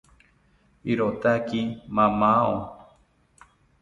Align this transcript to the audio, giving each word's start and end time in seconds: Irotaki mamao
Irotaki 0.91 1.61
mamao 1.95 2.57